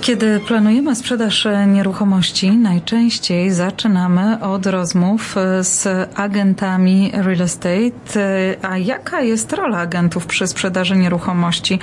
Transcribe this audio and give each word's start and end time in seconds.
Kiedy 0.00 0.40
planujemy 0.40 0.96
sprzedaż 0.96 1.48
nieruchomości, 1.66 2.50
najczęściej 2.50 3.50
zaczynamy 3.50 4.42
od 4.42 4.66
rozmów 4.66 5.34
z 5.60 5.88
agentami 6.14 7.10
real 7.14 7.42
estate. 7.42 8.20
A 8.62 8.78
jaka 8.78 9.20
jest 9.20 9.52
rola 9.52 9.78
agentów 9.78 10.26
przy 10.26 10.46
sprzedaży 10.46 10.96
nieruchomości? 10.96 11.78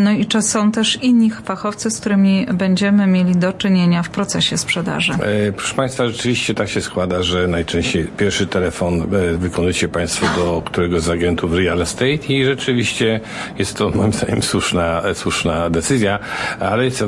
No 0.00 0.10
i 0.10 0.26
czy 0.26 0.42
są 0.42 0.72
też 0.72 0.98
inni 1.02 1.30
fachowcy, 1.30 1.90
z 1.90 2.00
którymi 2.00 2.46
będziemy 2.54 3.06
mieli 3.06 3.36
do 3.36 3.52
czynienia 3.52 4.02
w 4.02 4.10
procesie 4.10 4.58
sprzedaży? 4.58 5.12
E, 5.12 5.52
proszę 5.52 5.74
Państwa, 5.74 6.06
rzeczywiście 6.06 6.54
tak 6.54 6.68
się 6.68 6.80
składa, 6.80 7.22
że 7.22 7.48
najczęściej 7.48 8.04
pierwszy 8.16 8.46
telefon 8.46 9.00
e, 9.02 9.06
wykonujecie 9.36 9.88
Państwo 9.88 10.26
do 10.36 10.62
któregoś 10.64 11.02
z 11.02 11.10
agentów 11.10 11.52
real 11.52 11.82
estate 11.82 12.26
i 12.28 12.44
rzeczywiście 12.44 13.20
jest 13.58 13.76
to 13.76 13.90
moim 13.90 14.12
zdaniem 14.12 14.42
słuszna, 14.42 15.02
słuszna 15.14 15.70
decyzja, 15.70 16.18
ale 16.60 16.84
jest 16.84 17.04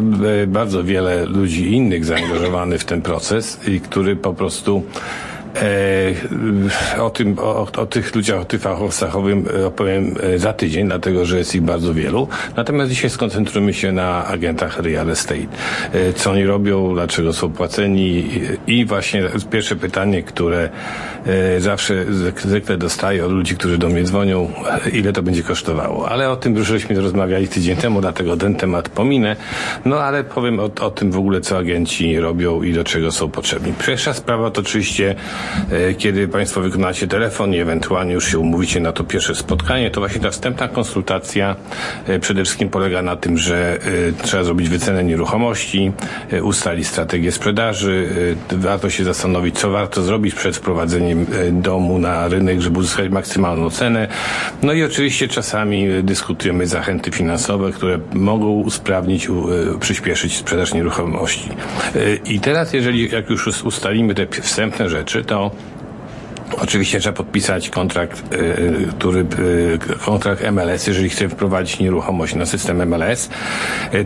bardzo 0.46 0.84
wiele 0.84 1.24
ludzi 1.24 1.72
innych 1.72 2.04
zaangażowanych 2.04 2.80
w 2.80 2.84
ten 2.84 3.02
proces 3.02 3.68
i 3.68 3.80
który 3.80 4.16
po 4.16 4.34
prostu 4.34 4.82
E, 5.62 7.00
o, 7.00 7.10
tym, 7.10 7.38
o, 7.38 7.66
o, 7.76 7.86
tych 7.86 8.14
ludziach, 8.14 8.40
o 8.40 8.44
tych 8.44 8.60
fachowcach 8.60 9.14
e, 9.14 9.66
opowiem 9.66 10.14
e, 10.22 10.38
za 10.38 10.52
tydzień, 10.52 10.86
dlatego 10.86 11.24
że 11.24 11.38
jest 11.38 11.54
ich 11.54 11.62
bardzo 11.62 11.94
wielu. 11.94 12.28
Natomiast 12.56 12.90
dzisiaj 12.90 13.10
skoncentrujemy 13.10 13.74
się 13.74 13.92
na 13.92 14.26
agentach 14.26 14.78
real 14.78 15.10
estate. 15.10 15.46
Co 16.14 16.30
oni 16.30 16.44
robią, 16.44 16.94
dlaczego 16.94 17.32
są 17.32 17.52
płaceni 17.52 18.30
i 18.66 18.84
właśnie 18.84 19.22
pierwsze 19.50 19.76
pytanie, 19.76 20.22
które 20.22 20.68
zawsze 21.58 22.04
zwykle 22.42 22.76
dostaję 22.76 23.26
od 23.26 23.32
ludzi, 23.32 23.56
którzy 23.56 23.78
do 23.78 23.88
mnie 23.88 24.04
dzwonią, 24.04 24.50
ile 24.92 25.12
to 25.12 25.22
będzie 25.22 25.42
kosztowało. 25.42 26.08
Ale 26.08 26.30
o 26.30 26.36
tym 26.36 26.56
już 26.56 26.66
żeśmy 26.66 27.00
rozmawiali 27.00 27.48
tydzień 27.48 27.76
temu, 27.76 28.00
dlatego 28.00 28.36
ten 28.36 28.54
temat 28.54 28.88
pominę. 28.88 29.36
No 29.84 30.00
ale 30.00 30.24
powiem 30.24 30.60
o, 30.60 30.70
o 30.80 30.90
tym 30.90 31.10
w 31.10 31.18
ogóle, 31.18 31.40
co 31.40 31.58
agenci 31.58 32.20
robią 32.20 32.62
i 32.62 32.72
do 32.72 32.84
czego 32.84 33.12
są 33.12 33.30
potrzebni. 33.30 33.72
Pierwsza 33.86 34.14
sprawa 34.14 34.50
to 34.50 34.60
oczywiście 34.60 35.06
E, 35.06 35.45
kiedy 35.98 36.28
Państwo 36.28 36.60
wykonacie 36.60 37.08
telefon 37.08 37.54
i 37.54 37.58
ewentualnie 37.58 38.14
już 38.14 38.28
się 38.28 38.38
umówicie 38.38 38.80
na 38.80 38.92
to 38.92 39.04
pierwsze 39.04 39.34
spotkanie, 39.34 39.90
to 39.90 40.00
właśnie 40.00 40.20
ta 40.20 40.30
wstępna 40.30 40.68
konsultacja 40.68 41.56
e, 42.06 42.18
przede 42.18 42.44
wszystkim 42.44 42.68
polega 42.68 43.02
na 43.02 43.16
tym, 43.16 43.38
że 43.38 43.78
e, 44.18 44.22
trzeba 44.22 44.44
zrobić 44.44 44.68
wycenę 44.68 45.04
nieruchomości, 45.04 45.92
ustalić 46.42 46.86
strategię 46.86 47.32
sprzedaży, 47.32 48.08
warto 48.52 48.90
się 48.90 49.04
zastanowić, 49.04 49.58
co 49.58 49.70
warto 49.70 50.02
zrobić 50.02 50.34
przed 50.34 50.56
wprowadzeniem 50.56 51.26
domu 51.52 51.98
na 51.98 52.28
rynek, 52.28 52.60
żeby 52.60 52.78
uzyskać 52.78 53.10
maksymalną 53.10 53.70
cenę. 53.70 54.08
No 54.62 54.72
i 54.72 54.82
oczywiście 54.82 55.28
czasami 55.28 55.88
dyskutujemy 56.02 56.66
zachęty 56.66 57.10
finansowe, 57.10 57.72
które 57.72 57.98
mogą 58.14 58.46
usprawnić, 58.46 59.28
przyspieszyć 59.80 60.36
sprzedaż 60.36 60.74
nieruchomości. 60.74 61.48
I 62.24 62.40
teraz, 62.40 62.72
jeżeli 62.72 63.10
jak 63.10 63.30
już 63.30 63.64
ustalimy 63.64 64.14
te 64.14 64.26
wstępne 64.26 64.88
rzeczy, 64.88 65.24
to 65.26 65.50
to 65.50 65.75
Oczywiście 66.52 67.00
trzeba 67.00 67.16
podpisać 67.16 67.70
kontrakt, 67.70 68.34
y, 68.34 68.36
y, 68.36 68.86
który, 68.98 69.20
y, 69.20 69.78
kontrakt 70.04 70.42
MLS, 70.52 70.86
jeżeli 70.86 71.10
chce 71.10 71.28
wprowadzić 71.28 71.78
nieruchomość 71.78 72.34
na 72.34 72.46
system 72.46 72.88
MLS. 72.88 73.30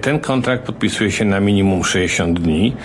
Ten 0.03 0.21
kontrakt 0.21 0.65
podpisuje 0.65 1.11
się 1.11 1.25
na 1.25 1.41
minimum 1.41 1.85
60 1.85 2.41
dni 2.41 2.77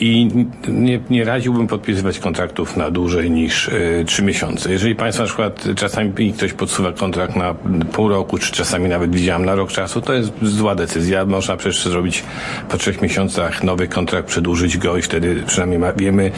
i 0.00 0.28
nie, 0.68 1.00
nie 1.10 1.24
radziłbym 1.24 1.66
podpisywać 1.66 2.18
kontraktów 2.18 2.76
na 2.76 2.90
dłużej 2.90 3.30
niż 3.30 3.70
3 4.06 4.22
miesiące. 4.22 4.72
Jeżeli 4.72 4.94
Państwo 4.94 5.22
na 5.22 5.26
przykład 5.26 5.64
czasami 5.76 6.32
ktoś 6.32 6.52
podsuwa 6.52 6.92
kontrakt 6.92 7.36
na 7.36 7.54
pół 7.92 8.08
roku, 8.08 8.38
czy 8.38 8.52
czasami 8.52 8.88
nawet 8.88 9.14
widziałem 9.14 9.44
na 9.44 9.54
rok 9.54 9.72
czasu, 9.72 10.00
to 10.00 10.12
jest 10.12 10.32
zła 10.42 10.74
decyzja. 10.74 11.26
Można 11.26 11.56
przecież 11.56 11.84
zrobić 11.84 12.24
po 12.68 12.78
trzech 12.78 13.02
miesiącach 13.02 13.64
nowy 13.64 13.88
kontrakt, 13.88 14.28
przedłużyć 14.28 14.78
go 14.78 14.96
i 14.96 15.02
wtedy 15.02 15.42
przynajmniej 15.46 15.80
wiemy, 15.96 16.30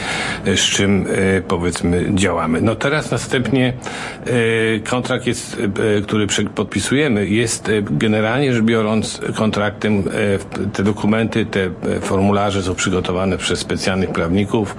z 0.45 0.61
czym 0.61 1.05
powiedzmy 1.47 2.05
działamy 2.15 2.48
mamy. 2.49 2.61
No 2.61 2.75
teraz 2.75 3.11
następnie 3.11 3.73
e, 4.25 4.79
kontrakt 4.79 5.27
jest, 5.27 5.57
e, 5.97 6.01
który 6.01 6.27
podpisujemy, 6.55 7.27
jest 7.27 7.69
e, 7.69 7.71
generalnie 7.81 8.53
rzecz 8.53 8.63
biorąc 8.63 9.21
kontraktem, 9.35 10.03
te 10.73 10.83
dokumenty, 10.83 11.45
te 11.45 11.69
formularze 12.01 12.63
są 12.63 12.75
przygotowane 12.75 13.37
przez 13.37 13.59
specjalnych 13.59 14.09
prawników. 14.09 14.75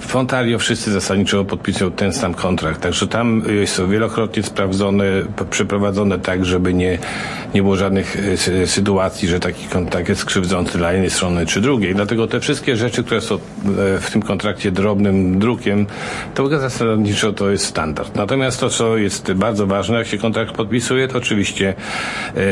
W 0.00 0.16
Ontario 0.16 0.58
wszyscy 0.58 0.92
zasadniczo 0.92 1.44
podpisują 1.44 1.90
ten 1.90 2.12
sam 2.12 2.34
kontrakt, 2.34 2.80
także 2.80 3.06
tam 3.06 3.42
są 3.66 3.88
wielokrotnie 3.88 4.42
sprawdzone, 4.42 5.04
przeprowadzone 5.50 6.18
tak, 6.18 6.44
żeby 6.44 6.74
nie, 6.74 6.98
nie 7.54 7.62
było 7.62 7.76
żadnych 7.76 8.16
sytuacji, 8.66 9.28
że 9.28 9.40
taki 9.40 9.66
kontrakt 9.66 10.08
jest 10.08 10.24
krzywdzący 10.24 10.78
dla 10.78 10.92
jednej 10.92 11.10
strony 11.10 11.46
czy 11.46 11.60
drugiej. 11.60 11.94
Dlatego 11.94 12.26
te 12.26 12.40
wszystkie 12.40 12.76
rzeczy, 12.76 13.04
które 13.04 13.20
są 13.20 13.38
w 14.00 14.08
tym 14.12 14.22
kontrakcie 14.22 14.70
drobnym 14.72 15.38
drukiem, 15.38 15.86
to 16.34 16.42
zasadniczo 16.90 17.32
to 17.32 17.50
jest 17.50 17.64
standard. 17.64 18.16
Natomiast 18.16 18.60
to, 18.60 18.70
co 18.70 18.96
jest 18.96 19.32
bardzo 19.32 19.66
ważne, 19.66 19.98
jak 19.98 20.06
się 20.06 20.18
kontrakt 20.18 20.54
podpisuje, 20.54 21.08
to 21.08 21.18
oczywiście 21.18 21.74
e, 22.36 22.42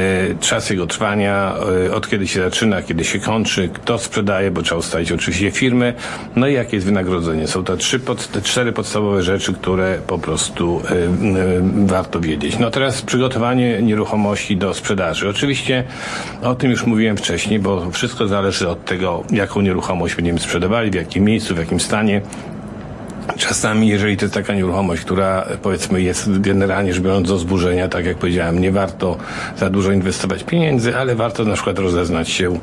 czas 0.40 0.70
jego 0.70 0.86
trwania, 0.86 1.54
e, 1.86 1.94
od 1.94 2.08
kiedy 2.08 2.28
się 2.28 2.40
zaczyna, 2.40 2.82
kiedy 2.82 3.04
się 3.04 3.18
kończy, 3.18 3.68
kto 3.68 3.98
sprzedaje, 3.98 4.50
bo 4.50 4.62
trzeba 4.62 4.78
ustalić 4.78 5.12
oczywiście 5.12 5.50
firmę, 5.50 5.92
no 6.36 6.48
i 6.48 6.52
jakie 6.52 6.76
jest 6.76 6.86
wynagrodzenie. 6.86 7.46
Są 7.46 7.64
to 7.64 7.76
trzy, 7.76 7.98
pod, 7.98 8.28
te 8.28 8.42
cztery 8.42 8.72
podstawowe 8.72 9.22
rzeczy, 9.22 9.54
które 9.54 9.98
po 10.06 10.18
prostu 10.18 10.82
e, 10.90 11.86
warto 11.86 12.20
wiedzieć. 12.20 12.58
No 12.58 12.70
teraz 12.70 13.02
przygotowanie 13.02 13.82
nieruchomości 13.82 14.56
do 14.56 14.74
sprzedaży. 14.74 15.28
Oczywiście 15.28 15.84
o 16.42 16.54
tym 16.54 16.70
już 16.70 16.86
mówiłem 16.86 17.16
wcześniej, 17.16 17.58
bo 17.58 17.90
wszystko 17.90 18.26
zależy 18.26 18.68
od 18.68 18.84
tego, 18.84 19.24
jaką 19.30 19.60
nieruchomość 19.60 20.14
będziemy 20.14 20.38
sprzedawali, 20.38 20.90
w 20.90 20.94
jakim 20.94 21.24
miejscu, 21.24 21.54
w 21.54 21.58
jakim 21.58 21.80
stanie. 21.80 22.22
Czasami, 23.36 23.88
jeżeli 23.88 24.16
to 24.16 24.24
jest 24.24 24.34
taka 24.34 24.54
nieruchomość, 24.54 25.02
która 25.02 25.46
powiedzmy 25.62 26.02
jest 26.02 26.40
generalnie 26.40 26.94
rzecz 26.94 27.02
biorąc 27.02 27.28
do 27.28 27.38
zburzenia, 27.38 27.88
tak 27.88 28.06
jak 28.06 28.16
powiedziałem, 28.16 28.58
nie 28.58 28.72
warto 28.72 29.16
za 29.56 29.70
dużo 29.70 29.92
inwestować 29.92 30.44
pieniędzy, 30.44 30.96
ale 30.96 31.14
warto 31.14 31.44
na 31.44 31.54
przykład 31.54 31.78
rozeznać 31.78 32.28
się, 32.28 32.58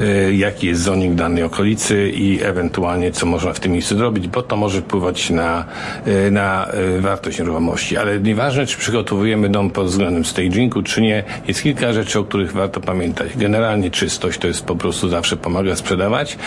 y, 0.00 0.34
jaki 0.34 0.66
jest 0.66 0.80
zoning 0.80 1.14
danej 1.14 1.44
okolicy 1.44 2.10
i 2.10 2.42
ewentualnie 2.42 3.12
co 3.12 3.26
można 3.26 3.52
w 3.52 3.60
tym 3.60 3.72
miejscu 3.72 3.96
zrobić, 3.96 4.28
bo 4.28 4.42
to 4.42 4.56
może 4.56 4.80
wpływać 4.80 5.30
na, 5.30 5.64
y, 6.06 6.30
na 6.30 6.68
y, 6.96 7.00
wartość 7.00 7.38
nieruchomości. 7.38 7.96
Ale 7.96 8.20
nieważne, 8.20 8.66
czy 8.66 8.78
przygotowujemy 8.78 9.48
dom 9.48 9.70
pod 9.70 9.86
względem 9.86 10.24
stagingu, 10.24 10.82
czy 10.82 11.00
nie, 11.00 11.24
jest 11.48 11.62
kilka 11.62 11.92
rzeczy, 11.92 12.18
o 12.18 12.24
których 12.24 12.52
warto 12.52 12.80
pamiętać. 12.80 13.28
Generalnie 13.36 13.90
czystość 13.90 14.38
to 14.38 14.46
jest 14.46 14.64
po 14.64 14.76
prostu 14.76 15.08
zawsze 15.08 15.36
pomaga 15.36 15.76
sprzedawać. 15.76 16.38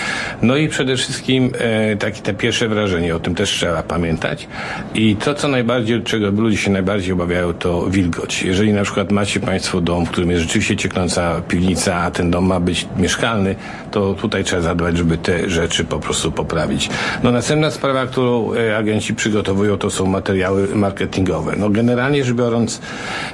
No 0.42 0.56
i 0.56 0.68
przede 0.68 0.96
wszystkim 0.98 1.52
takie 2.00 2.22
te 2.22 2.34
pierwsze 2.34 2.68
wrażenie, 2.68 3.16
o 3.16 3.20
tym 3.20 3.36
też 3.36 3.55
trzeba 3.56 3.84
pamiętać. 3.84 4.48
I 4.96 5.16
to, 5.16 5.34
co 5.34 5.48
najbardziej, 5.48 6.04
czego 6.04 6.32
ludzie 6.32 6.58
się 6.58 6.72
najbardziej 6.72 7.14
obawiają, 7.14 7.54
to 7.54 7.90
wilgoć. 7.90 8.44
Jeżeli 8.44 8.74
na 8.74 8.84
przykład 8.84 9.12
macie 9.12 9.40
Państwo 9.40 9.82
dom, 9.82 10.06
w 10.06 10.10
którym 10.10 10.32
jest 10.32 10.44
rzeczywiście 10.44 10.76
cieknąca 10.76 11.42
piwnica, 11.48 11.96
a 11.96 12.12
ten 12.12 12.32
dom 12.32 12.46
ma 12.46 12.60
być 12.60 12.88
mieszkalny, 12.98 13.56
to 13.92 14.14
tutaj 14.14 14.44
trzeba 14.44 14.62
zadbać, 14.62 14.98
żeby 14.98 15.18
te 15.18 15.50
rzeczy 15.50 15.84
po 15.86 16.00
prostu 16.00 16.32
poprawić. 16.32 16.90
No 17.24 17.32
następna 17.32 17.72
sprawa, 17.72 18.06
którą 18.06 18.54
e, 18.54 18.78
agenci 18.78 19.14
przygotowują, 19.14 19.78
to 19.78 19.90
są 19.90 20.06
materiały 20.06 20.68
marketingowe. 20.76 21.56
No 21.58 21.70
generalnie 21.70 22.24
rzecz 22.24 22.36
biorąc, 22.36 22.82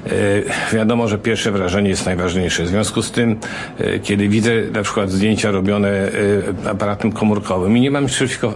e, 0.06 0.10
wiadomo, 0.76 1.08
że 1.08 1.18
pierwsze 1.18 1.52
wrażenie 1.52 1.90
jest 1.90 2.06
najważniejsze. 2.06 2.64
W 2.64 2.68
związku 2.68 3.02
z 3.02 3.12
tym, 3.12 3.40
e, 3.80 4.00
kiedy 4.00 4.28
widzę 4.28 4.52
na 4.74 4.84
przykład 4.84 5.12
zdjęcia 5.12 5.52
robione 5.52 6.12
aparatem 6.70 7.12
komórkowym 7.12 7.78
i 7.78 7.82
nie 7.82 7.92
mam 7.92 8.06
przeciwko 8.06 8.54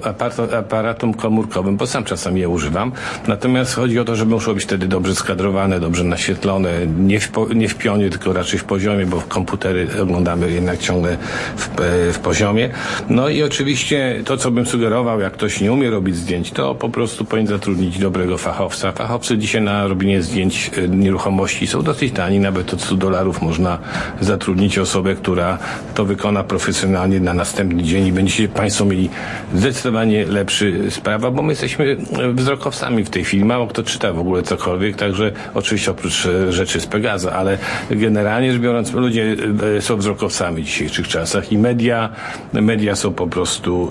aparatom 0.58 1.14
komórkowym, 1.14 1.55
komórkowym, 1.56 1.78
bo 1.78 1.88
sam 1.88 2.04
czasami 2.04 2.42
je 2.42 2.50
używam. 2.50 2.92
Natomiast 3.28 3.76
chodzi 3.76 4.00
o 4.00 4.06
to, 4.06 4.16
żeby 4.16 4.32
muszło 4.32 4.54
być 4.54 4.64
wtedy 4.64 4.88
dobrze 4.88 5.16
skadrowane, 5.16 5.80
dobrze 5.80 6.04
naświetlone, 6.04 6.70
nie 6.88 7.20
w, 7.20 7.32
nie 7.56 7.70
w 7.70 7.76
pionie, 7.76 8.10
tylko 8.10 8.34
raczej 8.34 8.60
w 8.60 8.64
poziomie, 8.64 9.06
bo 9.06 9.22
komputery 9.22 9.88
oglądamy 10.02 10.52
jednak 10.52 10.80
ciągle 10.80 11.18
w, 11.58 11.80
e, 11.80 12.14
w 12.14 12.20
poziomie. 12.20 12.70
No 13.09 13.29
i 13.29 13.44
oczywiście 13.44 14.22
to, 14.26 14.38
co 14.38 14.52
bym 14.52 14.66
sugerował, 14.66 15.20
jak 15.20 15.34
ktoś 15.34 15.62
nie 15.62 15.72
umie 15.72 15.90
robić 15.90 16.16
zdjęć, 16.16 16.52
to 16.52 16.76
po 16.76 16.90
prostu 16.90 17.26
powinien 17.26 17.47
zatrudnić 17.47 18.00
dobrego 18.00 18.38
fachowca. 18.38 18.91
Fachowcy 18.91 19.38
dzisiaj 19.38 19.62
na 19.62 19.88
robienie 19.88 20.22
zdjęć 20.22 20.72
e, 20.78 20.88
nieruchomości 20.88 21.68
są 21.68 21.82
dosyć 21.82 22.14
tani, 22.14 22.40
nawet 22.40 22.74
od 22.74 22.82
100 22.82 22.96
dolarów 22.96 23.41
można 23.41 23.79
zatrudnić 24.22 24.78
osobę, 24.78 25.16
która 25.16 25.58
to 25.96 26.06
wykona 26.06 26.44
profesjonalnie 26.44 27.20
na 27.20 27.34
następny 27.34 27.84
dzień 27.84 28.08
i 28.08 28.12
będziecie 28.12 28.47
Państwo 28.47 28.85
mieli 28.85 29.09
zdecydowanie 29.53 30.26
lepszy 30.26 30.91
sprawa, 30.91 31.32
bo 31.32 31.45
my 31.46 31.52
jesteśmy 31.52 31.97
wzrokowcami 32.34 33.03
w 33.03 33.09
tej 33.09 33.24
chwili. 33.24 33.46
Mało 33.46 33.68
kto 33.68 33.84
czyta 33.84 34.14
w 34.14 34.20
ogóle 34.20 34.44
cokolwiek, 34.44 34.96
także 34.96 35.32
oczywiście 35.53 35.92
oprócz 35.92 36.26
e, 36.26 36.53
rzeczy 36.53 36.82
z 36.82 36.88
Pegaza, 36.88 37.32
ale 37.32 37.58
generalnie 37.92 38.52
rzecz 38.52 38.62
biorąc 38.62 38.94
ludzie 38.94 39.36
e, 39.78 39.82
są 39.82 39.97
wzrokowcami 39.97 40.62
w 40.62 40.66
dzisiejszych 40.66 41.08
czasach 41.08 41.52
i 41.52 41.58
media, 41.58 42.09
media 42.53 42.96
są 42.96 43.14
po 43.14 43.28
prostu 43.28 43.90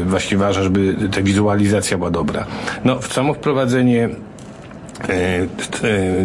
e, 0.00 0.04
właśnie 0.04 0.38
ważne, 0.38 0.62
żeby 0.62 0.94
ta 1.12 1.22
wizualizacja 1.22 1.98
była 1.98 2.10
dobra. 2.10 2.46
No, 2.84 3.02
samo 3.02 3.34
wprowadzenie 3.34 4.08
E, 4.08 4.08
e, 4.08 4.35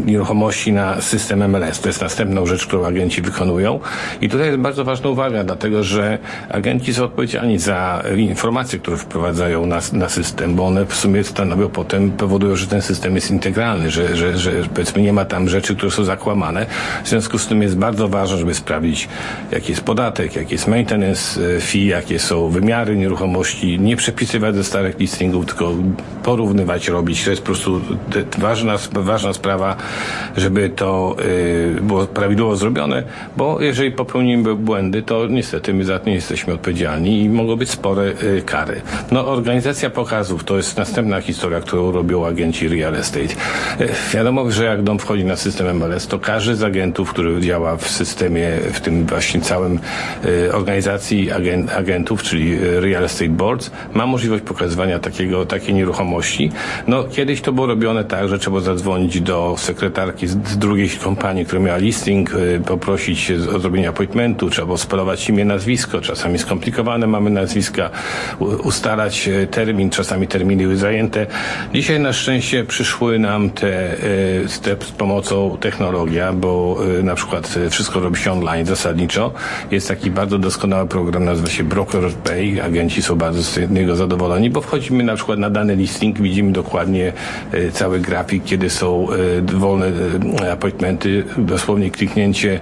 nieruchomości 0.05 0.73
na 0.73 1.01
system 1.01 1.49
MLS. 1.49 1.79
To 1.79 1.89
jest 1.89 2.01
następną 2.01 2.45
rzecz, 2.45 2.67
którą 2.67 2.85
agenci 2.85 3.21
wykonują. 3.21 3.79
I 4.21 4.29
tutaj 4.29 4.47
jest 4.47 4.59
bardzo 4.59 4.83
ważna 4.83 5.09
uwaga, 5.09 5.43
dlatego 5.43 5.83
że 5.83 6.17
agenci 6.49 6.93
są 6.93 7.03
odpowiedzialni 7.03 7.59
za 7.59 8.03
informacje, 8.17 8.79
które 8.79 8.97
wprowadzają 8.97 9.65
na, 9.65 9.79
na 9.93 10.09
system, 10.09 10.55
bo 10.55 10.65
one 10.65 10.85
w 10.85 10.95
sumie 10.95 11.23
stanowią 11.23 11.69
potem, 11.69 12.11
powodują, 12.11 12.55
że 12.55 12.67
ten 12.67 12.81
system 12.81 13.15
jest 13.15 13.31
integralny, 13.31 13.91
że, 13.91 14.15
że, 14.15 14.37
że 14.37 14.51
powiedzmy 14.73 15.01
nie 15.01 15.13
ma 15.13 15.25
tam 15.25 15.49
rzeczy, 15.49 15.75
które 15.75 15.91
są 15.91 16.03
zakłamane. 16.03 16.65
W 17.03 17.09
związku 17.09 17.37
z 17.37 17.47
tym 17.47 17.61
jest 17.61 17.77
bardzo 17.77 18.07
ważne, 18.07 18.37
żeby 18.37 18.53
sprawdzić, 18.53 19.09
jaki 19.51 19.71
jest 19.71 19.83
podatek, 19.83 20.35
jaki 20.35 20.53
jest 20.53 20.67
maintenance 20.67 21.41
e, 21.57 21.61
fee, 21.61 21.85
jakie 21.85 22.19
są 22.19 22.49
wymiary 22.49 22.97
nieruchomości, 22.97 23.79
nie 23.79 23.95
przepisywać 23.95 24.55
ze 24.55 24.63
starych 24.63 24.99
listingów, 24.99 25.45
tylko 25.45 25.73
porównywać, 26.23 26.87
robić. 26.87 27.23
To 27.23 27.29
jest 27.29 27.41
po 27.41 27.45
prostu 27.45 27.81
ważne 28.37 28.60
ważna, 28.65 29.01
ważna 29.01 29.33
sprawa, 29.33 29.75
żeby 30.37 30.69
to 30.69 31.15
y, 31.77 31.81
było 31.81 32.07
prawidłowo 32.07 32.55
zrobione, 32.55 33.03
bo 33.37 33.61
jeżeli 33.61 33.91
popełnimy 33.91 34.55
błędy, 34.55 35.01
to 35.01 35.27
niestety 35.27 35.73
my 35.73 35.85
za 35.85 35.99
to 35.99 36.09
nie 36.09 36.15
jesteśmy 36.15 36.53
odpowiedzialni 36.53 37.21
i 37.21 37.29
mogą 37.29 37.55
być 37.55 37.69
spore 37.69 38.03
y, 38.03 38.41
kary. 38.45 38.81
No, 39.11 39.27
organizacja 39.27 39.89
pokazów 39.89 40.43
to 40.43 40.57
jest 40.57 40.77
następna 40.77 41.21
historia, 41.21 41.59
którą 41.59 41.91
robią 41.91 42.25
agenci 42.25 42.67
real 42.67 42.95
estate. 42.95 43.33
Y, 43.81 43.89
wiadomo, 44.13 44.51
że 44.51 44.65
jak 44.65 44.83
dom 44.83 44.99
wchodzi 44.99 45.25
na 45.25 45.35
system 45.35 45.77
MLS, 45.77 46.07
to 46.07 46.19
każdy 46.19 46.55
z 46.55 46.63
agentów, 46.63 47.09
który 47.09 47.41
działa 47.41 47.77
w 47.77 47.87
systemie, 47.89 48.49
w 48.73 48.81
tym 48.81 49.05
właśnie 49.05 49.41
całym 49.41 49.79
organizacji 50.53 51.31
agent, 51.31 51.71
agentów, 51.71 52.23
czyli 52.23 52.57
real 52.59 53.03
estate 53.03 53.29
boards, 53.29 53.71
ma 53.93 54.05
możliwość 54.05 54.43
pokazywania 54.43 54.99
takiego, 54.99 55.45
takiej 55.45 55.73
nieruchomości. 55.73 56.51
No, 56.87 57.03
kiedyś 57.03 57.41
to 57.41 57.51
było 57.51 57.67
robione 57.67 58.03
tak, 58.03 58.27
że 58.27 58.39
trzeba 58.39 58.50
trzeba 58.51 58.61
zadzwonić 58.61 59.21
do 59.21 59.55
sekretarki 59.57 60.27
z, 60.27 60.31
z 60.47 60.57
drugiej 60.57 60.89
kompanii, 60.89 61.45
która 61.45 61.61
miała 61.61 61.77
listing, 61.77 62.33
y, 62.33 62.61
poprosić 62.65 63.31
o 63.55 63.59
zrobienie 63.59 63.89
appointmentu, 63.89 64.49
trzeba 64.49 64.77
spalować 64.77 65.29
imię, 65.29 65.45
nazwisko, 65.45 66.01
czasami 66.01 66.39
skomplikowane 66.39 67.07
mamy 67.07 67.29
nazwiska, 67.29 67.89
ustalać 68.63 69.27
y, 69.27 69.47
termin, 69.51 69.89
czasami 69.89 70.27
terminy 70.27 70.63
były 70.63 70.77
zajęte. 70.77 71.27
Dzisiaj 71.73 71.99
na 71.99 72.13
szczęście 72.13 72.63
przyszły 72.63 73.19
nam 73.19 73.49
te, 73.49 73.93
y, 73.93 74.47
te 74.61 74.75
z 74.85 74.91
pomocą 74.91 75.57
technologia, 75.59 76.33
bo 76.33 76.79
na 77.03 77.15
przykład 77.15 77.55
wszystko 77.69 77.99
robi 77.99 78.19
się 78.19 78.31
online 78.31 78.65
zasadniczo. 78.65 79.33
Jest 79.71 79.87
taki 79.87 80.11
bardzo 80.11 80.37
doskonały 80.37 80.87
program, 80.87 81.25
nazywa 81.25 81.49
się 81.49 81.63
Broker 81.63 82.13
Pay. 82.23 82.63
Agenci 82.63 83.01
są 83.01 83.15
bardzo 83.15 83.43
z 83.43 83.71
niego 83.71 83.95
zadowoleni, 83.95 84.49
bo 84.49 84.61
wchodzimy 84.61 85.03
na 85.03 85.15
przykład 85.15 85.39
na 85.39 85.49
dany 85.49 85.75
listing, 85.75 86.21
widzimy 86.21 86.51
dokładnie 86.51 87.13
cały 87.73 87.99
grafik, 87.99 88.40
kiedy 88.45 88.69
są 88.69 89.07
e, 89.11 89.41
wolne 89.41 89.91
e, 90.43 90.51
appointmenty, 90.51 91.23
dosłownie 91.37 91.91
kliknięcie 91.91 92.59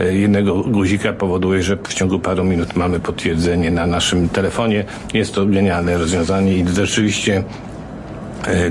e, 0.00 0.14
jednego 0.14 0.62
guzika 0.62 1.12
powoduje, 1.12 1.62
że 1.62 1.76
w 1.76 1.94
ciągu 1.94 2.18
paru 2.18 2.44
minut 2.44 2.76
mamy 2.76 3.00
potwierdzenie 3.00 3.70
na 3.70 3.86
naszym 3.86 4.28
telefonie. 4.28 4.84
Jest 5.14 5.34
to 5.34 5.46
genialne 5.46 5.98
rozwiązanie 5.98 6.54
i 6.58 6.68
rzeczywiście 6.68 7.44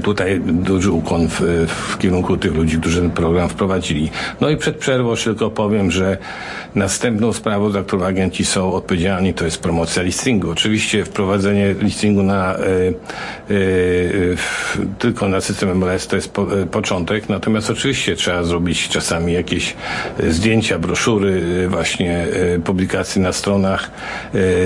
tutaj 0.03 0.41
duży 0.45 0.91
ukłon 0.91 1.27
w, 1.27 1.41
w, 1.67 1.97
kierunku 1.97 2.37
tych 2.37 2.55
ludzi, 2.55 2.77
którzy 2.77 3.01
ten 3.01 3.11
program 3.11 3.49
wprowadzili. 3.49 4.09
No 4.41 4.49
i 4.49 4.57
przed 4.57 4.77
przerwą 4.77 5.15
tylko 5.23 5.49
powiem, 5.49 5.91
że 5.91 6.17
następną 6.75 7.33
sprawą, 7.33 7.69
za 7.69 7.83
którą 7.83 8.05
agenci 8.05 8.45
są 8.45 8.73
odpowiedzialni, 8.73 9.33
to 9.33 9.45
jest 9.45 9.61
promocja 9.61 10.03
listingu. 10.03 10.49
Oczywiście 10.51 11.05
wprowadzenie 11.05 11.75
listingu 11.81 12.23
na, 12.23 12.55
y, 12.59 12.93
y, 13.51 14.37
tylko 14.99 15.27
na 15.27 15.41
system 15.41 15.77
MLS 15.77 16.07
to 16.07 16.15
jest 16.15 16.33
po, 16.33 16.47
początek, 16.71 17.29
natomiast 17.29 17.69
oczywiście 17.69 18.15
trzeba 18.15 18.43
zrobić 18.43 18.89
czasami 18.89 19.33
jakieś 19.33 19.75
zdjęcia, 20.29 20.79
broszury, 20.79 21.67
właśnie 21.69 22.27
publikacje 22.63 23.21
na 23.21 23.33
stronach 23.33 23.91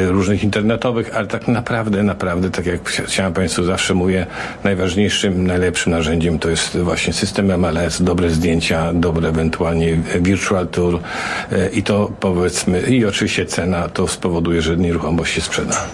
różnych 0.07 0.43
internetowych, 0.43 1.15
ale 1.15 1.27
tak 1.27 1.47
naprawdę, 1.47 2.03
naprawdę, 2.03 2.51
tak 2.51 2.65
jak 2.65 2.89
chciałem 2.89 3.33
Państwu 3.33 3.63
zawsze 3.63 3.93
mówię, 3.93 4.25
najważniejsze 4.63 4.94
najważniejszym, 4.95 5.47
najlepszym 5.47 5.91
narzędziem 5.91 6.39
to 6.39 6.49
jest 6.49 6.77
właśnie 6.77 7.13
system 7.13 7.57
MLS, 7.57 8.01
dobre 8.01 8.29
zdjęcia, 8.29 8.93
dobre 8.93 9.29
ewentualnie 9.29 9.97
virtual 10.21 10.67
tour 10.67 10.99
e, 11.51 11.69
i 11.69 11.83
to 11.83 12.11
powiedzmy, 12.19 12.81
i 12.81 13.05
oczywiście 13.05 13.45
cena 13.45 13.89
to 13.89 14.07
spowoduje, 14.07 14.61
że 14.61 14.77
nieruchomość 14.77 15.33
się 15.33 15.41
sprzeda. 15.41 15.85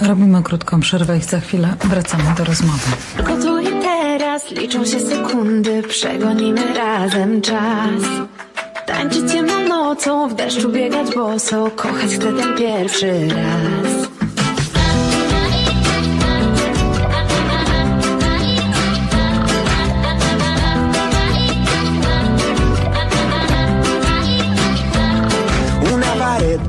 Robimy 0.00 0.42
krótką 0.42 0.80
przerwę 0.80 1.18
i 1.18 1.20
za 1.20 1.40
chwilę 1.40 1.74
wracamy 1.84 2.24
do 2.36 2.44
rozmowy. 2.44 2.90
Tylko 3.16 3.36
tu 3.36 3.60
i 3.60 3.66
teraz 3.82 4.50
liczą 4.50 4.84
się 4.84 5.00
sekundy, 5.00 5.82
przegonimy 5.82 6.74
razem 6.74 7.40
czas. 7.40 8.02
Tańczyć 8.86 9.32
ciemną 9.32 9.68
nocą, 9.68 10.28
w 10.28 10.34
deszczu 10.34 10.68
biegać 10.68 11.14
boso, 11.14 11.70
kochać 11.76 12.14
chcę 12.14 12.32
ten 12.32 12.56
pierwszy 12.58 13.28
raz. 13.28 13.81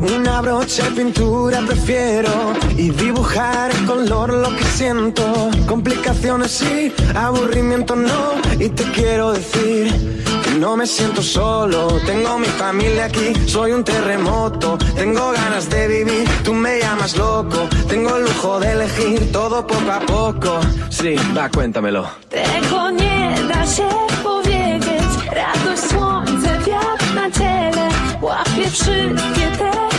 Una 0.01 0.41
brocha 0.41 0.83
de 0.83 0.91
pintura 0.91 1.61
prefiero 1.65 2.53
y 2.77 2.89
dibujar 2.91 3.71
en 3.75 3.85
color 3.85 4.33
lo 4.33 4.55
que 4.55 4.63
siento. 4.63 5.23
Complicaciones 5.67 6.51
sí, 6.51 6.93
aburrimiento 7.15 7.95
no. 7.95 8.33
Y 8.59 8.69
te 8.69 8.83
quiero 8.91 9.33
decir 9.33 9.91
que 10.43 10.51
no 10.59 10.75
me 10.75 10.87
siento 10.87 11.21
solo. 11.21 11.99
Tengo 12.05 12.39
mi 12.39 12.47
familia 12.47 13.05
aquí, 13.05 13.33
soy 13.47 13.71
un 13.71 13.83
terremoto. 13.83 14.77
Tengo 14.95 15.31
ganas 15.31 15.69
de 15.69 15.87
vivir, 15.87 16.29
tú 16.43 16.53
me 16.53 16.79
llamas 16.79 17.17
loco. 17.17 17.67
Tengo 17.87 18.17
el 18.17 18.23
lujo 18.23 18.59
de 18.59 18.71
elegir 18.71 19.31
todo 19.31 19.65
poco 19.65 19.91
a 19.91 19.99
poco. 19.99 20.59
Sí, 20.89 21.15
va, 21.35 21.49
cuéntamelo. 21.49 22.07
Tego 22.29 22.91
nie 22.91 23.47
da 23.47 24.12
Łapię 28.73 28.83
wszystkie 28.83 29.57
te 29.57 29.92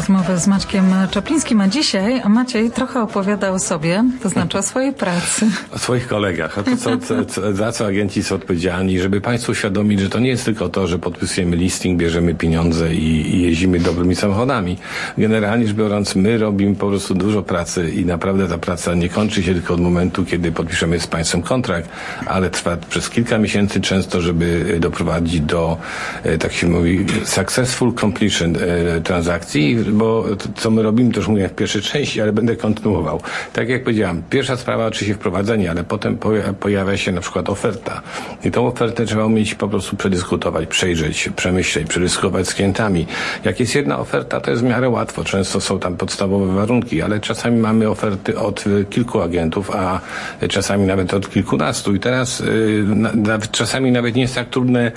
Rozmowy 0.00 0.38
z 0.38 0.46
Maćkiem 0.46 0.84
Czaplińskim, 1.10 1.60
a 1.60 1.68
dzisiaj 1.68 2.22
Maciej 2.28 2.70
trochę 2.70 3.02
opowiada 3.02 3.50
o 3.50 3.58
sobie, 3.58 4.04
to 4.22 4.28
znaczy 4.28 4.58
o 4.58 4.62
swojej 4.62 4.92
pracy. 4.92 5.46
O 5.74 5.78
swoich 5.78 6.08
kolegach, 6.08 6.58
o 6.58 6.62
to, 6.62 6.76
co, 6.76 7.24
co, 7.26 7.54
za 7.54 7.72
co 7.72 7.86
agenci 7.86 8.22
są 8.22 8.34
odpowiedzialni, 8.34 8.98
żeby 8.98 9.20
Państwu 9.20 9.52
uświadomić, 9.52 10.00
że 10.00 10.08
to 10.08 10.18
nie 10.18 10.28
jest 10.28 10.44
tylko 10.44 10.68
to, 10.68 10.86
że 10.86 10.98
podpisujemy 10.98 11.56
listing, 11.56 12.00
bierzemy 12.00 12.34
pieniądze 12.34 12.94
i, 12.94 13.34
i 13.36 13.42
jeździmy 13.42 13.80
dobrymi 13.80 14.16
samochodami. 14.16 14.78
Generalnie 15.18 15.66
rzecz 15.66 15.76
biorąc, 15.76 16.14
my 16.14 16.38
robimy 16.38 16.76
po 16.76 16.88
prostu 16.88 17.14
dużo 17.14 17.42
pracy 17.42 17.90
i 17.90 18.04
naprawdę 18.04 18.48
ta 18.48 18.58
praca 18.58 18.94
nie 18.94 19.08
kończy 19.08 19.42
się 19.42 19.54
tylko 19.54 19.74
od 19.74 19.80
momentu, 19.80 20.24
kiedy 20.24 20.52
podpiszemy 20.52 21.00
z 21.00 21.06
Państwem 21.06 21.42
kontrakt, 21.42 21.88
ale 22.26 22.50
trwa 22.50 22.76
przez 22.76 23.10
kilka 23.10 23.38
miesięcy 23.38 23.80
często, 23.80 24.20
żeby 24.20 24.76
doprowadzić 24.80 25.40
do, 25.40 25.76
e, 26.22 26.38
tak 26.38 26.52
się 26.52 26.66
mówi, 26.66 27.06
successful 27.24 27.94
completion 27.94 28.56
e, 28.56 29.00
transakcji, 29.00 29.89
bo 29.92 30.24
co 30.56 30.70
my 30.70 30.82
robimy, 30.82 31.12
to 31.12 31.20
już 31.20 31.28
mówię 31.28 31.48
w 31.48 31.54
pierwszej 31.54 31.82
części, 31.82 32.20
ale 32.20 32.32
będę 32.32 32.56
kontynuował. 32.56 33.20
Tak 33.52 33.68
jak 33.68 33.84
powiedziałem, 33.84 34.22
pierwsza 34.30 34.56
sprawa 34.56 34.86
oczywiście 34.86 35.14
wprowadzenie, 35.14 35.70
ale 35.70 35.84
potem 35.84 36.18
pojawia 36.60 36.96
się 36.96 37.12
na 37.12 37.20
przykład 37.20 37.48
oferta. 37.48 38.02
I 38.44 38.50
tą 38.50 38.66
ofertę 38.66 39.04
trzeba 39.06 39.24
umieć 39.24 39.54
po 39.54 39.68
prostu 39.68 39.96
przedyskutować, 39.96 40.68
przejrzeć, 40.68 41.28
przemyśleć, 41.36 41.88
przedyskutować 41.88 42.48
z 42.48 42.54
klientami. 42.54 43.06
Jak 43.44 43.60
jest 43.60 43.74
jedna 43.74 43.98
oferta, 43.98 44.40
to 44.40 44.50
jest 44.50 44.62
w 44.62 44.66
miarę 44.66 44.88
łatwo. 44.88 45.24
Często 45.24 45.60
są 45.60 45.78
tam 45.78 45.96
podstawowe 45.96 46.54
warunki, 46.54 47.02
ale 47.02 47.20
czasami 47.20 47.58
mamy 47.58 47.88
oferty 47.88 48.38
od 48.38 48.64
kilku 48.90 49.20
agentów, 49.20 49.70
a 49.70 50.00
czasami 50.48 50.86
nawet 50.86 51.14
od 51.14 51.30
kilkunastu. 51.30 51.94
I 51.94 52.00
teraz 52.00 52.40
y, 52.40 53.48
czasami 53.52 53.92
nawet 53.92 54.14
nie 54.14 54.22
jest 54.22 54.34
tak 54.34 54.48
trudne 54.48 54.92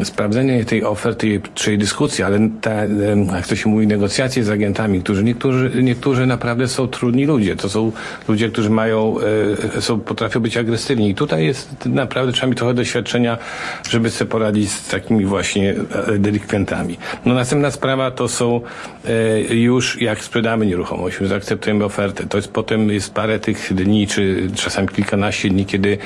y, 0.00 0.04
sprawdzenie 0.04 0.64
tej 0.64 0.84
oferty 0.84 1.40
czy 1.54 1.70
jej 1.70 1.78
dyskusji, 1.78 2.24
ale 2.24 2.48
ta 2.60 2.70
jak 3.34 3.46
to 3.46 3.56
się 3.56 3.68
mówi, 3.68 3.86
negocjacje 3.90 4.44
z 4.44 4.50
agentami, 4.50 5.02
którzy 5.02 5.24
niektórzy, 5.24 5.70
niektórzy 5.82 6.26
naprawdę 6.26 6.68
są 6.68 6.88
trudni 6.88 7.26
ludzie. 7.26 7.56
To 7.56 7.68
są 7.68 7.92
ludzie, 8.28 8.48
którzy 8.48 8.70
mają, 8.70 9.16
e, 9.76 9.80
są, 9.80 10.00
potrafią 10.00 10.40
być 10.40 10.56
agresywni. 10.56 11.10
I 11.10 11.14
tutaj 11.14 11.44
jest 11.44 11.86
naprawdę 11.86 12.32
trzeba 12.32 12.46
mieć 12.46 12.58
trochę 12.58 12.74
doświadczenia, 12.74 13.38
żeby 13.90 14.10
sobie 14.10 14.30
poradzić 14.30 14.70
z 14.72 14.88
takimi 14.88 15.24
właśnie 15.24 15.74
e, 16.06 16.18
delikwentami. 16.18 16.98
No 17.24 17.34
następna 17.34 17.70
sprawa 17.70 18.10
to 18.10 18.28
są 18.28 18.60
e, 19.04 19.40
już 19.54 20.02
jak 20.02 20.24
sprzedamy 20.24 20.66
nieruchomość, 20.66 21.20
już 21.20 21.28
zaakceptujemy 21.28 21.84
ofertę. 21.84 22.26
To 22.26 22.38
jest 22.38 22.52
potem 22.52 22.90
jest 22.90 23.14
parę 23.14 23.38
tych 23.38 23.74
dni, 23.74 24.06
czy 24.06 24.50
czasami 24.54 24.88
kilkanaście 24.88 25.48
dni, 25.48 25.66
kiedy 25.66 25.98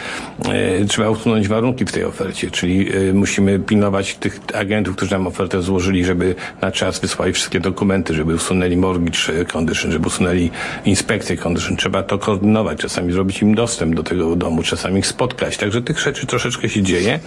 trzeba 0.88 1.10
usunąć 1.10 1.48
warunki 1.48 1.84
w 1.84 1.92
tej 1.92 2.04
ofercie, 2.04 2.50
czyli 2.50 2.88
musimy 3.14 3.58
pilnować 3.58 4.14
tych 4.14 4.40
agentów, 4.54 4.96
którzy 4.96 5.12
nam 5.12 5.26
ofertę 5.26 5.62
złożyli, 5.62 6.04
żeby 6.04 6.34
na 6.62 6.72
czas 6.72 7.00
wysłali 7.00 7.32
wszystkie 7.32 7.60
dokumenty, 7.60 7.73
żeby 8.10 8.34
usunęli 8.34 8.76
mortgage 8.76 9.44
condition, 9.52 9.92
żeby 9.92 10.06
usunęli 10.06 10.50
inspekcję 10.84 11.36
condition. 11.36 11.76
Trzeba 11.76 12.02
to 12.02 12.18
koordynować, 12.18 12.78
czasami 12.78 13.12
zrobić 13.12 13.42
im 13.42 13.54
dostęp 13.54 13.94
do 13.94 14.02
tego 14.02 14.36
domu, 14.36 14.62
czasami 14.62 14.98
ich 14.98 15.06
spotkać. 15.06 15.56
Także 15.56 15.82
tych 15.82 16.00
rzeczy 16.00 16.26
troszeczkę 16.26 16.68
się 16.68 16.82
dzieje. 16.82 17.20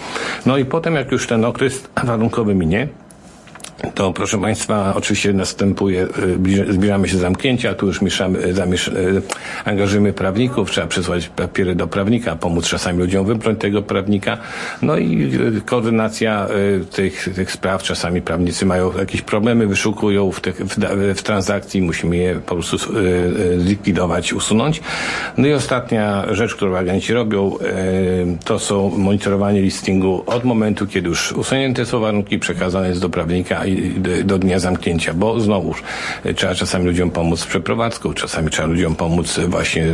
No 0.46 0.58
i 0.58 0.66
potem, 0.66 0.96
jak 0.96 1.12
już 1.12 1.28
ten 1.28 1.46
okres 1.46 1.84
warunkowy 2.04 2.56
minie, 2.56 2.88
to 3.96 4.14
proszę 4.14 4.42
Państwa, 4.42 4.94
oczywiście 4.96 5.34
następuje, 5.34 6.08
y, 6.68 6.74
zbieramy 6.74 7.08
się 7.08 7.18
zamknięcia, 7.18 7.74
tu 7.74 7.86
już 7.86 8.02
mieszamy, 8.02 8.46
y, 8.46 8.54
zamiesz, 8.54 8.88
y, 8.88 9.22
angażujemy 9.66 10.14
prawników, 10.14 10.72
trzeba 10.72 10.88
przesłać 10.88 11.30
papiery 11.30 11.76
do 11.76 11.88
prawnika, 11.88 12.36
pomóc 12.36 12.68
czasami 12.68 13.00
ludziom 13.00 13.26
wybrać 13.26 13.58
tego 13.60 13.82
prawnika, 13.82 14.38
no 14.82 14.98
i 14.98 15.32
koordynacja 15.66 16.48
tych, 16.92 17.30
tych 17.36 17.52
spraw, 17.52 17.84
czasami 17.84 18.22
prawnicy 18.22 18.66
mają 18.66 18.98
jakieś 18.98 19.22
problemy, 19.22 19.68
wyszukują 19.68 20.32
w, 20.32 20.42
tych, 20.42 20.56
w, 20.56 20.76
w 21.16 21.24
transakcji, 21.24 21.82
musimy 21.82 22.18
je 22.18 22.36
po 22.36 22.56
prostu 22.56 22.78
zlikwidować, 23.58 24.34
usunąć. 24.34 24.82
No 25.38 25.48
i 25.48 25.54
ostatnia 25.54 26.26
rzecz, 26.32 26.56
którą 26.56 26.76
agenci 26.76 27.14
robią, 27.14 27.58
to 28.46 28.60
są 28.60 28.90
monitorowanie 28.98 29.62
listingu 29.62 30.24
od 30.26 30.44
momentu, 30.44 30.88
kiedy 30.88 31.10
już 31.10 31.32
usunięte 31.32 31.86
są 31.86 32.00
warunki, 32.00 32.40
przekazane 32.40 32.90
jest 32.90 33.02
do 33.02 33.10
prawnika 33.10 33.67
do, 34.26 34.38
dnia 34.38 34.60
zamknięcia, 34.60 35.14
bo 35.14 35.40
znowuż 35.40 35.84
y, 36.26 36.34
trzeba 36.34 36.56
czasami 36.56 36.86
ludziom 36.86 37.12
pomóc 37.12 37.40
z 37.40 37.46
przeprowadzką, 37.46 38.14
czasami 38.14 38.50
trzeba 38.50 38.68
ludziom 38.68 38.96
pomóc 38.96 39.38
y, 39.38 39.48
właśnie 39.48 39.86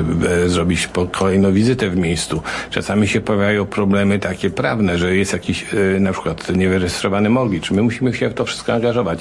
e, 0.46 0.50
zrobić 0.50 0.90
kolejną 1.12 1.54
wizytę 1.54 1.90
w 1.90 1.98
miejscu. 1.98 2.42
Czasami 2.70 3.08
się 3.08 3.22
pojawiają 3.22 3.66
problemy 3.66 4.20
takie 4.20 4.50
prawne, 4.50 4.98
że 4.98 5.16
jest 5.16 5.34
jakiś 5.34 5.66
na 6.00 6.12
przykład 6.12 6.56
niewyrejestrowany 6.56 7.30
mortgage. 7.30 7.68
My 7.72 7.82
musimy 7.82 8.14
się 8.14 8.30
w 8.30 8.34
to 8.34 8.46
wszystko 8.46 8.74
angażować. 8.74 9.20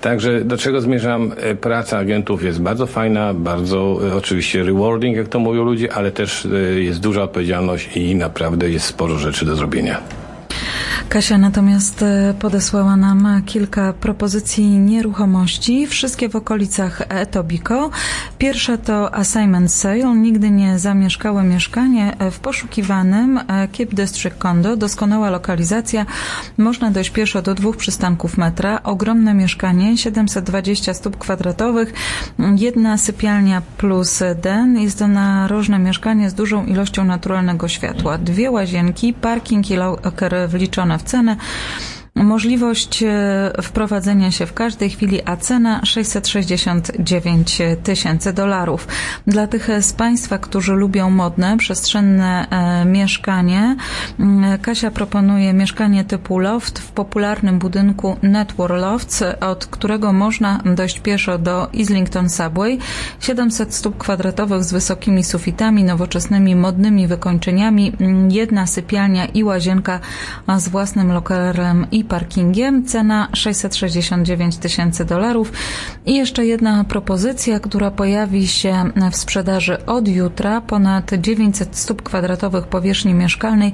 Także 0.00 0.44
do 0.44 0.56
czego 0.56 0.80
zmierzam? 0.80 1.32
E, 1.36 1.54
Praca 1.54 1.98
agentów 1.98 2.44
jest 2.44 2.60
bardzo 2.60 2.86
fajna, 2.86 3.34
bardzo 3.34 4.00
e, 4.08 4.14
oczywiście 4.14 4.62
rewarding, 4.62 5.16
jak 5.16 5.28
to 5.28 5.38
mówią 5.38 5.64
ludzie, 5.64 5.92
ale 5.92 6.12
też 6.12 6.46
e, 6.46 6.80
jest 6.80 7.00
duża 7.00 7.22
odpowiedzialność 7.22 7.96
i 7.96 8.14
naprawdę 8.14 8.70
jest 8.70 8.86
sporo 8.86 9.18
rzeczy 9.18 9.44
do 9.44 9.56
zrobienia. 9.56 10.17
Kasia 11.08 11.38
natomiast 11.38 12.02
e, 12.02 12.34
podesłała 12.38 12.96
nam 12.96 13.42
kilka 13.46 13.92
propozycji 13.92 14.66
nieruchomości, 14.66 15.86
wszystkie 15.86 16.28
w 16.28 16.36
okolicach 16.36 17.02
Etobicoke. 17.08 17.96
Pierwsza 18.38 18.76
to 18.76 19.14
assignment 19.14 19.72
sale, 19.72 20.16
nigdy 20.16 20.50
nie 20.50 20.78
zamieszkałe 20.78 21.42
mieszkanie 21.42 22.16
w 22.30 22.38
poszukiwanym 22.38 23.38
e, 23.38 23.68
Cape 23.68 23.96
District 23.96 24.38
Condo, 24.38 24.76
doskonała 24.76 25.30
lokalizacja, 25.30 26.06
można 26.58 26.90
dojść 26.90 27.10
pieszo 27.10 27.42
do 27.42 27.54
dwóch 27.54 27.76
przystanków 27.76 28.38
metra, 28.38 28.82
ogromne 28.82 29.34
mieszkanie, 29.34 29.96
720 29.96 30.94
stóp 30.94 31.16
kwadratowych, 31.16 31.92
jedna 32.56 32.98
sypialnia 32.98 33.62
plus 33.76 34.22
den, 34.42 34.78
jest 34.78 34.98
to 34.98 35.08
narożne 35.08 35.78
mieszkanie 35.78 36.30
z 36.30 36.34
dużą 36.34 36.66
ilością 36.66 37.04
naturalnego 37.04 37.68
światła, 37.68 38.18
dwie 38.18 38.50
łazienki, 38.50 39.12
parking 39.12 39.70
i 39.70 39.76
loker 39.76 40.48
wliczone 40.48 40.97
w 40.98 41.02
cenę. 41.02 41.36
Możliwość 42.24 43.02
e, 43.02 43.52
wprowadzenia 43.62 44.30
się 44.30 44.46
w 44.46 44.54
każdej 44.54 44.90
chwili, 44.90 45.20
a 45.24 45.36
cena 45.36 45.80
669 45.84 47.58
tysięcy 47.82 48.32
dolarów. 48.32 48.88
Dla 49.26 49.46
tych 49.46 49.68
z 49.80 49.92
Państwa, 49.92 50.38
którzy 50.38 50.72
lubią 50.72 51.10
modne, 51.10 51.56
przestrzenne 51.56 52.46
e, 52.50 52.84
mieszkanie, 52.84 53.76
mm, 54.20 54.58
Kasia 54.58 54.90
proponuje 54.90 55.52
mieszkanie 55.52 56.04
typu 56.04 56.38
loft 56.38 56.78
w 56.78 56.92
popularnym 56.92 57.58
budynku 57.58 58.16
Network 58.22 58.74
Lofts, 58.74 59.24
od 59.40 59.66
którego 59.66 60.12
można 60.12 60.60
dojść 60.64 61.00
pieszo 61.00 61.38
do 61.38 61.68
Islington 61.72 62.30
Subway. 62.30 62.78
700 63.20 63.74
stóp 63.74 63.98
kwadratowych 63.98 64.64
z 64.64 64.72
wysokimi 64.72 65.24
sufitami, 65.24 65.84
nowoczesnymi, 65.84 66.56
modnymi 66.56 67.06
wykończeniami, 67.06 67.92
mm, 68.00 68.30
jedna 68.30 68.66
sypialnia 68.66 69.26
i 69.26 69.44
łazienka 69.44 70.00
z 70.58 70.68
własnym 70.68 71.12
lokerem 71.12 71.86
i 71.90 72.07
parkingiem. 72.08 72.84
Cena 72.86 73.28
669 73.34 74.56
tysięcy 74.56 75.04
dolarów. 75.04 75.52
I 76.06 76.14
jeszcze 76.14 76.46
jedna 76.46 76.84
propozycja, 76.84 77.60
która 77.60 77.90
pojawi 77.90 78.48
się 78.48 78.90
w 79.12 79.16
sprzedaży 79.16 79.86
od 79.86 80.08
jutra. 80.08 80.60
Ponad 80.60 81.10
900 81.18 81.76
stóp 81.76 82.02
kwadratowych 82.02 82.66
powierzchni 82.66 83.14
mieszkalnej 83.14 83.72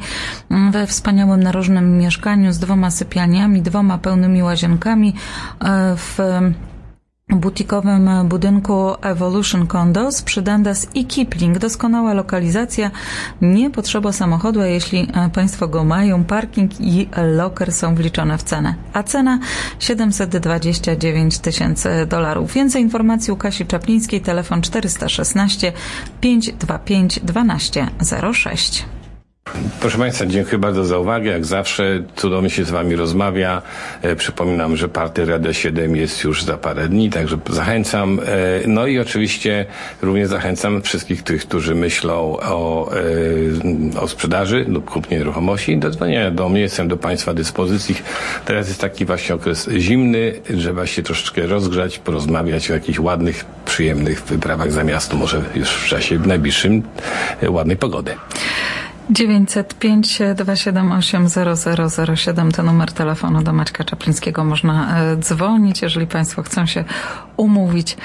we 0.71 0.87
wspaniałym 0.87 1.43
narożnym 1.43 1.99
mieszkaniu 1.99 2.53
z 2.53 2.59
dwoma 2.59 2.91
sypialniami, 2.91 3.63
dwoma 3.63 3.99
pełnymi 3.99 4.43
łazienkami 4.43 5.15
e, 5.61 5.97
w 5.97 6.19
butikowym 7.37 8.11
budynku 8.29 8.95
Evolution 9.03 9.67
Condos 9.67 10.23
przy 10.23 10.43
Dundas 10.43 10.89
i 10.95 11.05
Kipling. 11.05 11.59
Doskonała 11.59 12.15
lokalizacja, 12.15 12.91
nie 13.43 13.71
potrzeba 13.71 14.13
samochodu, 14.13 14.61
a 14.61 14.67
jeśli 14.67 15.09
e, 15.15 15.31
Państwo 15.31 15.69
go 15.69 15.85
mają, 15.85 16.25
parking 16.25 16.81
i 16.81 17.09
loker 17.37 17.73
są 17.73 17.95
wliczone 17.95 18.39
w 18.39 18.43
cenę. 18.43 18.75
A 18.93 19.03
cena 19.03 19.39
729 19.79 21.39
tysięcy 21.39 22.07
dolarów. 22.09 22.53
Więcej 22.53 22.83
informacji 22.83 23.33
u 23.33 23.37
Kasi 23.37 23.67
Czaplińskiej, 23.67 24.21
telefon 24.21 24.63
416 24.63 25.73
525 26.21 27.21
1206. 27.21 28.94
Proszę 29.81 29.99
Państwa, 29.99 30.27
dziękuję 30.27 30.59
bardzo 30.59 30.85
za 30.85 30.99
uwagę. 30.99 31.31
Jak 31.31 31.45
zawsze 31.45 32.03
cudownie 32.17 32.51
się 32.51 32.65
z 32.65 32.71
Wami 32.71 32.97
rozmawia. 32.97 33.63
E, 34.03 34.17
przypominam, 34.17 34.77
że 34.77 34.89
party 34.89 35.25
Radia 35.25 35.53
7 35.53 35.97
jest 35.97 36.25
już 36.25 36.45
za 36.45 36.57
parę 36.57 36.89
dni, 36.89 37.11
także 37.11 37.39
zachęcam. 37.51 38.21
E, 38.21 38.23
no 38.67 38.87
i 38.87 38.99
oczywiście 38.99 39.67
również 40.03 40.29
zachęcam 40.29 40.83
wszystkich 40.83 41.23
tych, 41.23 41.43
którzy 41.43 41.75
myślą 41.75 42.37
o, 42.43 42.91
e, 43.97 44.01
o 44.01 44.09
sprzedaży 44.09 44.65
lub 44.69 44.91
kupnie 44.91 45.19
nieruchomości 45.19 45.79
do 45.79 45.91
dzwonienia 45.91 46.31
do 46.31 46.49
mnie. 46.49 46.61
Jestem 46.61 46.89
do 46.89 46.97
Państwa 46.97 47.35
dyspozycji. 47.35 47.97
Teraz 48.45 48.69
jest 48.69 48.81
taki 48.81 49.05
właśnie 49.05 49.35
okres 49.35 49.69
zimny. 49.79 50.33
Trzeba 50.59 50.87
się 50.87 51.03
troszeczkę 51.03 51.47
rozgrzać, 51.47 51.99
porozmawiać 51.99 52.71
o 52.71 52.75
jakichś 52.75 52.99
ładnych, 52.99 53.45
przyjemnych 53.65 54.23
wyprawach 54.23 54.73
za 54.73 54.85
miasto, 54.85 55.17
może 55.17 55.43
już 55.55 55.69
w 55.69 55.89
czasie 55.89 56.19
najbliższym 56.19 56.83
ładnej 57.49 57.77
pogody. 57.77 58.15
905 59.11 60.19
278 60.35 61.29
0007 62.17 62.53
to 62.53 62.63
numer 62.63 62.93
telefonu 62.93 63.43
do 63.43 63.53
Maćka 63.53 63.85
Czaplińskiego. 63.85 64.45
Można 64.45 64.99
e, 64.99 65.17
dzwonić, 65.17 65.83
jeżeli 65.83 66.07
Państwo 66.07 66.43
chcą 66.43 66.67
się 66.67 66.85
umówić, 67.37 67.97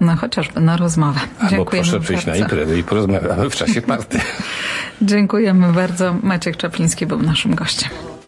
no 0.00 0.16
chociażby 0.16 0.60
na 0.60 0.76
rozmowę. 0.76 1.20
Albo 1.38 1.50
Dziękujemy 1.50 1.88
proszę 1.88 2.04
przyjść 2.04 2.26
na 2.26 2.32
bardzo. 2.32 2.44
imprezę 2.44 2.78
i 2.78 2.84
porozmawiamy 2.84 3.50
w 3.50 3.56
czasie 3.56 3.82
party. 3.82 4.20
Dziękujemy 5.02 5.72
bardzo. 5.72 6.14
Maciek 6.22 6.56
Czapliński 6.56 7.06
był 7.06 7.22
naszym 7.22 7.54
gościem. 7.54 7.90